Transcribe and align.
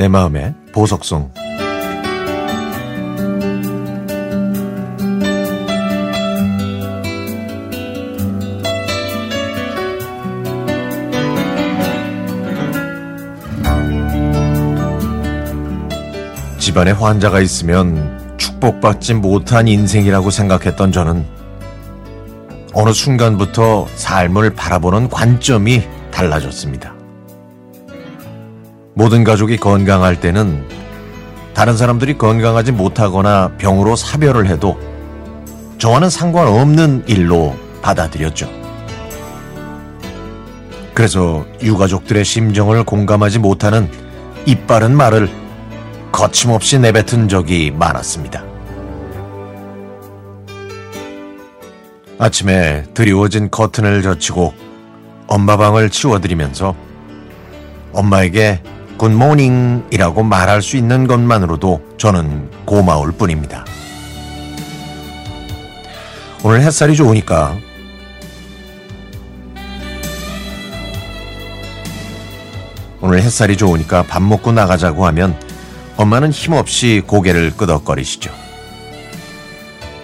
내 0.00 0.08
마음의 0.08 0.54
보석송 0.72 1.30
집안에 16.58 16.92
환자가 16.92 17.40
있으면 17.40 18.34
축복받지 18.38 19.12
못한 19.12 19.68
인생이라고 19.68 20.30
생각했던 20.30 20.92
저는 20.92 21.26
어느 22.72 22.94
순간부터 22.94 23.86
삶을 23.96 24.54
바라보는 24.54 25.10
관점이 25.10 25.82
달라졌습니다. 26.10 26.99
모든 28.94 29.24
가족이 29.24 29.56
건강할 29.56 30.20
때는 30.20 30.66
다른 31.54 31.76
사람들이 31.76 32.18
건강하지 32.18 32.72
못하거나 32.72 33.52
병으로 33.58 33.96
사별을 33.96 34.46
해도 34.46 34.78
저와는 35.78 36.10
상관없는 36.10 37.04
일로 37.06 37.56
받아들였죠. 37.82 38.48
그래서 40.94 41.46
유가족들의 41.62 42.24
심정을 42.24 42.84
공감하지 42.84 43.38
못하는 43.38 43.90
이빠른 44.44 44.94
말을 44.96 45.30
거침없이 46.12 46.78
내뱉은 46.78 47.28
적이 47.28 47.70
많았습니다. 47.70 48.44
아침에 52.18 52.84
드리워진 52.92 53.50
커튼을 53.50 54.02
젖히고 54.02 54.52
엄마 55.26 55.56
방을 55.56 55.88
치워드리면서 55.88 56.74
엄마에게 57.92 58.62
굿모닝이라고 59.00 60.22
말할 60.22 60.60
수 60.60 60.76
있는 60.76 61.06
것만으로도 61.06 61.80
저는 61.96 62.50
고마울 62.66 63.12
뿐입니다. 63.12 63.64
오늘 66.44 66.60
햇살이 66.60 66.94
좋으니까 66.94 67.56
오늘 73.00 73.22
햇살이 73.22 73.56
좋으니까 73.56 74.02
밥 74.02 74.20
먹고 74.22 74.52
나가자고 74.52 75.06
하면 75.06 75.34
엄마는 75.96 76.30
힘없이 76.30 77.02
고개를 77.06 77.56
끄덕거리시죠. 77.56 78.30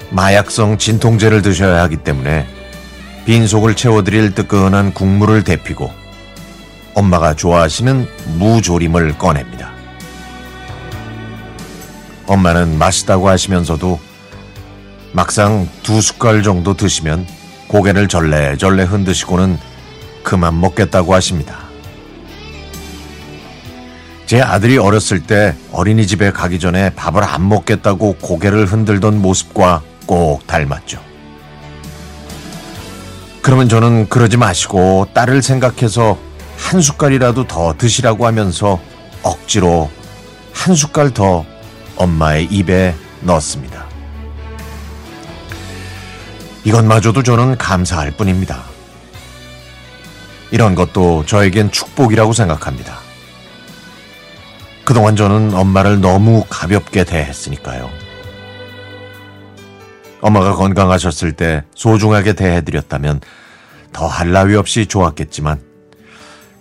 마약성 0.08 0.78
진통제를 0.78 1.42
드셔야 1.42 1.82
하기 1.82 1.98
때문에 1.98 2.46
빈속을 3.26 3.76
채워드릴 3.76 4.34
뜨끈한 4.34 4.94
국물을 4.94 5.44
데피고 5.44 6.05
엄마가 6.96 7.34
좋아하시는 7.34 8.08
무조림을 8.38 9.18
꺼냅니다. 9.18 9.70
엄마는 12.26 12.78
맛있다고 12.78 13.28
하시면서도 13.28 14.00
막상 15.12 15.68
두 15.82 16.00
숟갈 16.00 16.42
정도 16.42 16.74
드시면 16.74 17.26
고개를 17.68 18.08
절레절레 18.08 18.84
흔드시고는 18.84 19.58
그만 20.22 20.58
먹겠다고 20.58 21.14
하십니다. 21.14 21.58
제 24.24 24.40
아들이 24.40 24.78
어렸을 24.78 25.22
때 25.22 25.54
어린이집에 25.72 26.32
가기 26.32 26.58
전에 26.58 26.90
밥을 26.90 27.22
안 27.22 27.46
먹겠다고 27.46 28.16
고개를 28.22 28.64
흔들던 28.64 29.20
모습과 29.20 29.82
꼭 30.06 30.46
닮았죠. 30.46 31.00
그러면 33.42 33.68
저는 33.68 34.08
그러지 34.08 34.38
마시고 34.38 35.08
딸을 35.12 35.42
생각해서 35.42 36.25
한 36.66 36.80
숟갈이라도 36.80 37.46
더 37.46 37.74
드시라고 37.78 38.26
하면서 38.26 38.80
억지로 39.22 39.88
한 40.52 40.74
숟갈 40.74 41.14
더 41.14 41.46
엄마의 41.94 42.46
입에 42.46 42.92
넣었습니다. 43.20 43.86
이것마저도 46.64 47.22
저는 47.22 47.56
감사할 47.56 48.10
뿐입니다. 48.16 48.64
이런 50.50 50.74
것도 50.74 51.24
저에겐 51.26 51.70
축복이라고 51.70 52.32
생각합니다. 52.32 52.98
그동안 54.84 55.14
저는 55.14 55.54
엄마를 55.54 56.00
너무 56.00 56.44
가볍게 56.48 57.04
대했으니까요. 57.04 57.88
엄마가 60.20 60.56
건강하셨을 60.56 61.30
때 61.30 61.62
소중하게 61.76 62.32
대해드렸다면 62.32 63.20
더 63.92 64.08
할 64.08 64.32
나위 64.32 64.56
없이 64.56 64.86
좋았겠지만 64.86 65.65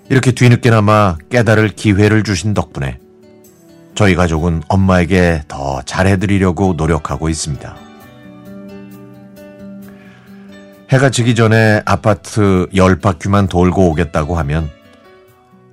이렇게 0.10 0.32
뒤늦게나마 0.32 1.18
깨달을 1.30 1.70
기회를 1.70 2.24
주신 2.24 2.54
덕분에 2.54 3.00
저희 3.96 4.14
가족은 4.14 4.62
엄마에게 4.68 5.44
더 5.48 5.82
잘해드리려고 5.82 6.74
노력하고 6.74 7.30
있습니다. 7.30 7.76
해가 10.92 11.10
지기 11.10 11.34
전에 11.34 11.82
아파트 11.86 12.68
열 12.76 13.00
바퀴만 13.00 13.48
돌고 13.48 13.90
오겠다고 13.90 14.38
하면 14.38 14.70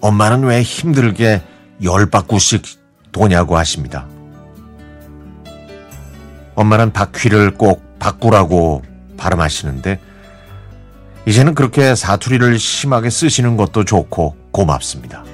엄마는 0.00 0.44
왜 0.44 0.62
힘들게 0.62 1.42
열 1.84 2.06
바퀴씩 2.06 2.62
도냐고 3.12 3.58
하십니다. 3.58 4.06
엄마는 6.54 6.92
바퀴를 6.92 7.52
꼭 7.52 7.98
바꾸라고 7.98 8.82
발음하시는데 9.18 10.00
이제는 11.26 11.54
그렇게 11.54 11.94
사투리를 11.94 12.58
심하게 12.58 13.10
쓰시는 13.10 13.56
것도 13.56 13.84
좋고 13.84 14.36
고맙습니다. 14.50 15.24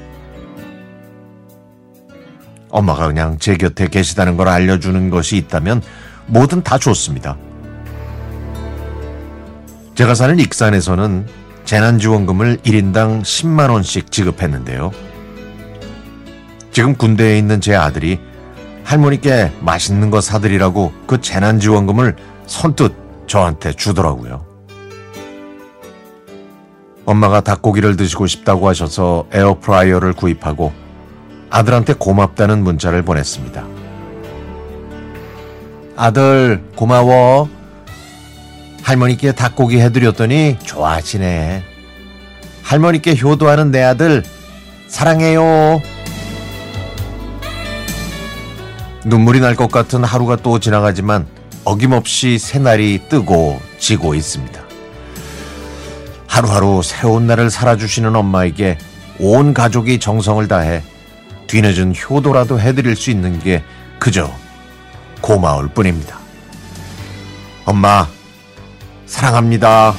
엄마가 2.71 3.07
그냥 3.07 3.39
제 3.39 3.57
곁에 3.57 3.89
계시다는 3.89 4.37
걸 4.37 4.49
알려주는 4.49 5.09
것이 5.11 5.37
있다면 5.37 5.83
뭐든 6.27 6.63
다 6.63 6.79
좋습니다. 6.79 7.37
제가 9.95 10.15
사는 10.15 10.39
익산에서는 10.39 11.27
재난지원금을 11.65 12.59
1인당 12.59 13.23
10만원씩 13.23 14.13
지급했는데요. 14.13 14.91
지금 16.71 16.95
군대에 16.95 17.39
있는 17.39 17.61
제 17.61 17.75
아들이 17.75 18.21
할머니께 18.85 19.53
맛있는 19.61 20.11
거 20.11 20.21
사드리라고 20.21 20.93
그 21.07 21.21
재난지원금을 21.21 22.17
선뜻 22.47 22.95
저한테 23.27 23.73
주더라고요. 23.73 24.48
엄마가 27.09 27.41
닭고기를 27.41 27.97
드시고 27.97 28.27
싶다고 28.27 28.69
하셔서 28.69 29.25
에어프라이어를 29.33 30.13
구입하고 30.13 30.75
아들한테 31.49 31.95
고맙다는 31.95 32.63
문자를 32.63 33.01
보냈습니다. 33.01 33.65
아들, 35.97 36.63
고마워. 36.77 37.49
할머니께 38.83 39.33
닭고기 39.33 39.81
해드렸더니 39.81 40.59
좋아하시네. 40.63 41.63
할머니께 42.63 43.17
효도하는 43.17 43.71
내 43.71 43.83
아들, 43.83 44.23
사랑해요. 44.89 45.81
눈물이 49.07 49.41
날 49.41 49.57
것 49.57 49.71
같은 49.71 50.05
하루가 50.05 50.37
또 50.37 50.59
지나가지만 50.61 51.27
어김없이 51.65 52.39
새날이 52.39 53.01
뜨고 53.09 53.59
지고 53.79 54.15
있습니다. 54.15 54.68
하루하루 56.39 56.83
새로운 56.85 57.27
날을 57.27 57.51
살아주시는 57.51 58.15
엄마에게 58.15 58.79
온 59.19 59.53
가족이 59.53 59.99
정성을 59.99 60.47
다해 60.47 60.85
뒤늦은 61.49 61.95
효도라도 61.97 62.61
해드릴 62.61 62.95
수 62.95 63.11
있는 63.11 63.41
게 63.41 63.65
그저 63.99 64.31
고마울 65.21 65.67
뿐입니다. 65.67 66.17
엄마, 67.65 68.07
사랑합니다. 69.07 69.95